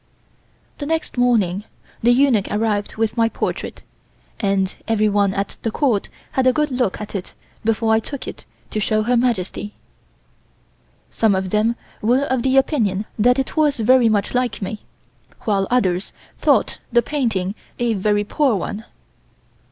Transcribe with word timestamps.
The 0.79 0.87
next 0.87 1.15
morning 1.15 1.63
the 2.01 2.09
eunuch 2.09 2.47
arrived 2.49 2.95
with 2.95 3.15
my 3.17 3.29
portrait, 3.29 3.83
and 4.39 4.73
everyone 4.87 5.31
at 5.35 5.57
the 5.61 5.69
Court 5.69 6.09
had 6.31 6.47
a 6.47 6.51
good 6.53 6.71
look 6.71 6.99
at 6.99 7.13
it 7.13 7.35
before 7.63 7.93
I 7.93 7.99
took 7.99 8.27
it 8.27 8.45
to 8.71 8.79
show 8.79 9.03
to 9.03 9.07
Her 9.09 9.15
Majesty. 9.15 9.75
Some 11.11 11.35
of 11.35 11.51
them 11.51 11.75
were 12.01 12.23
of 12.23 12.41
the 12.41 12.57
opinion 12.57 13.05
that 13.19 13.37
it 13.37 13.55
was 13.55 13.75
very 13.79 14.09
much 14.09 14.33
like 14.33 14.59
me, 14.59 14.81
while 15.41 15.65
the 15.65 15.73
others 15.75 16.13
thought 16.35 16.79
the 16.91 17.03
painting 17.03 17.53
a 17.77 17.93
very 17.93 18.23
poor 18.23 18.55
one. 18.55 18.85